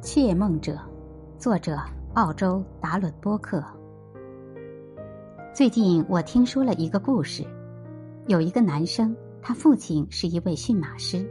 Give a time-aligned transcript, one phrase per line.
[0.00, 0.78] 窃梦者，
[1.38, 1.76] 作者
[2.14, 3.62] 澳洲达伦波克。
[5.52, 7.44] 最近我听说了一个故事，
[8.28, 11.28] 有一个男生，他父亲是一位驯马师，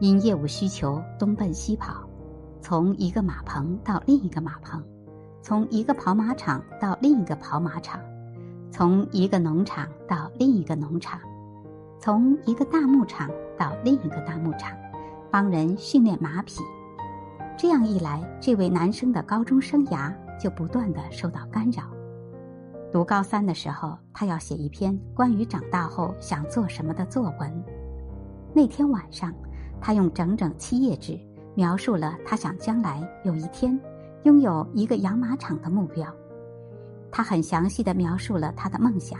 [0.00, 2.08] 因业务需求东奔西跑，
[2.62, 4.82] 从一个马棚到另一个马棚，
[5.42, 8.00] 从一个跑马场到另一个跑马场，
[8.70, 11.20] 从一个农场到另一个农场，
[12.00, 14.74] 从一个大牧场到另一个大牧场，
[15.30, 16.62] 帮人训练马匹。
[17.58, 21.84] 这样一来，这位男生的高中生涯就不断的受到干扰。
[22.92, 27.64] 读高三的时候，他要写一篇关于长大后想做什么的作文。
[28.54, 29.32] 那天晚上，
[29.80, 31.18] 他用整整七页纸
[31.54, 33.78] 描述了他想将来有一天
[34.24, 36.14] 拥有一个养马场的目标。
[37.10, 39.18] 他很详细的描述了他的梦想，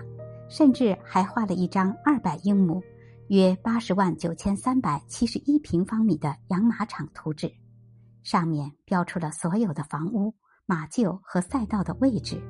[0.51, 2.83] 甚至还画了一张二百英亩
[3.29, 7.51] （约八十万九千三百七十一平方米）的养马场图纸。
[8.27, 10.34] 上面标出了所有的房屋、
[10.67, 12.42] 马厩和赛道的位置。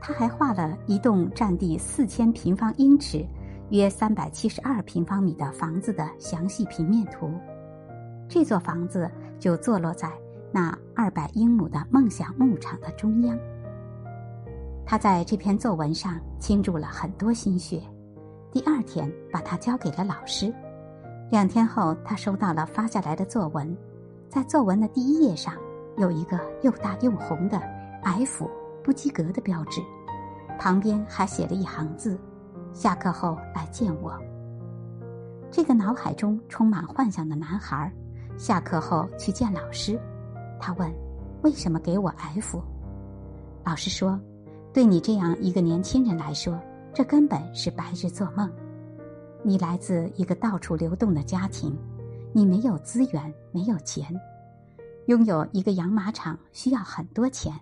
[0.00, 3.22] 他还画了一栋占地四千平方英尺
[3.68, 7.30] （约三百七十二平方米）的房子的详细平面图。
[8.26, 10.10] 这座房子就坐落在
[10.50, 13.38] 那二百英亩的梦想牧场的中央。
[14.86, 17.82] 他在这篇作文上倾注了很多心血。
[18.50, 20.50] 第二天，把它交给了老师。
[21.30, 23.76] 两天后，他收到了发下来的作文。
[24.30, 25.54] 在作文的第一页上，
[25.96, 27.58] 有一个又大又红的
[28.04, 28.48] “F”
[28.80, 29.82] 不及格的标志，
[30.56, 32.16] 旁边还写了一行字
[32.72, 34.16] ：“下课后来见我。”
[35.50, 37.92] 这个脑海中充满幻想的男孩，
[38.38, 39.98] 下课后去见老师。
[40.60, 40.88] 他问
[41.42, 42.62] ：“为什么给我 F？”
[43.66, 44.16] 老师说
[44.72, 46.56] ：“对你这样一个年轻人来说，
[46.94, 48.48] 这根本是白日做梦。
[49.42, 51.76] 你来自一个到处流动的家庭。”
[52.32, 54.06] 你没有资源，没有钱，
[55.06, 57.52] 拥有一个养马场需要很多钱，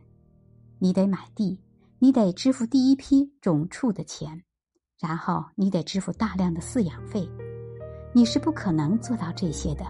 [0.79, 1.59] 你得买地，
[1.99, 4.43] 你得支付第一批种畜的钱，
[5.01, 7.27] 然后你得支付大量的饲养费，
[8.13, 9.87] 你是不可能做到这些的。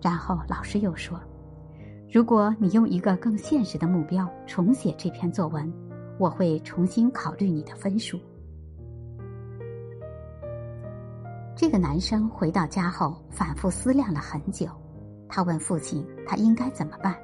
[0.00, 1.20] 然后老师又说
[2.12, 5.72] ：“如果你用一个更现实的目标重写这篇作文，
[6.18, 8.20] 我会重新考虑你的分数。”
[11.56, 14.66] 这个男生回到家后，反复思量了很久。
[15.28, 17.16] 他问父亲：“他应该怎么办？”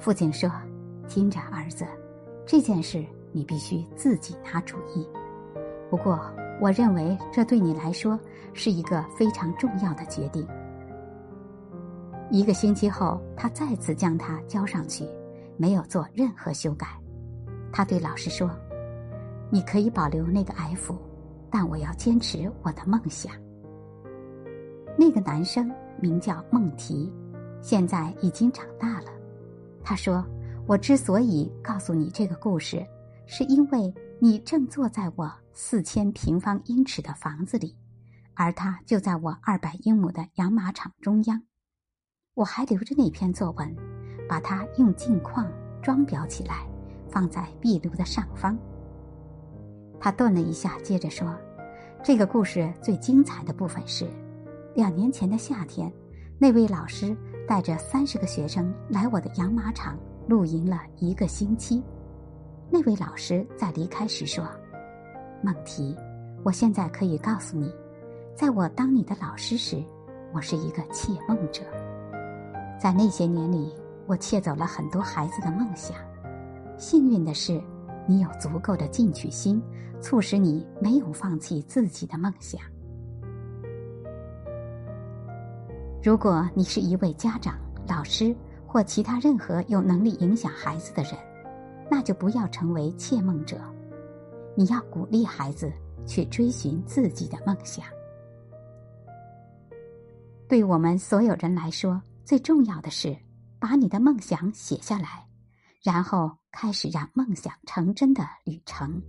[0.00, 0.50] 父亲说
[1.06, 1.86] ：“听着，儿子，
[2.46, 5.06] 这件事你必须自己拿主意。
[5.90, 6.18] 不过，
[6.62, 8.18] 我认为这对你来说
[8.54, 10.48] 是一个非常重要的决定。”
[12.30, 15.06] 一个星期后，他再次将它交上去，
[15.58, 16.86] 没有做任何修改。
[17.70, 18.50] 他对老师说
[19.52, 20.96] ：“你可以保留那个 F。”
[21.52, 23.30] 但我要坚持我的梦想。
[24.98, 25.70] 那个男生
[26.00, 27.12] 名叫孟提，
[27.60, 29.10] 现在已经长大了。
[29.84, 30.24] 他说
[30.66, 32.84] ：“我之所以告诉你这个故事，
[33.26, 37.76] 是因为你正坐在我四千平方英尺的房子里，
[38.34, 41.42] 而他就在我二百英亩的养马场中央。
[42.34, 43.76] 我还留着那篇作文，
[44.26, 45.46] 把它用镜框
[45.82, 46.66] 装裱起来，
[47.10, 48.56] 放在壁炉的上方。”
[50.02, 51.32] 他顿了一下，接着说
[52.02, 54.04] ：“这个故事最精彩的部分是，
[54.74, 55.90] 两年前的夏天，
[56.40, 59.96] 那位老师带着三十个学生来我的养马场
[60.26, 61.80] 露营了一个星期。
[62.68, 64.44] 那位老师在离开时说
[65.40, 65.96] ：‘孟提，
[66.42, 67.72] 我现在可以告诉你，
[68.34, 69.80] 在我当你的老师时，
[70.34, 71.62] 我是一个窃梦者。
[72.76, 73.72] 在那些年里，
[74.08, 75.96] 我窃走了很多孩子的梦想。
[76.76, 77.62] 幸运的是。’”
[78.06, 79.62] 你有足够的进取心，
[80.00, 82.60] 促使你没有放弃自己的梦想。
[86.02, 88.34] 如果你是一位家长、老师
[88.66, 91.12] 或其他任何有能力影响孩子的人，
[91.90, 93.56] 那就不要成为窃梦者。
[94.56, 95.72] 你要鼓励孩子
[96.06, 97.84] 去追寻自己的梦想。
[100.48, 103.16] 对我们所有人来说，最重要的是
[103.58, 105.26] 把你的梦想写下来。
[105.82, 109.02] 然后开始让梦想成真的旅程。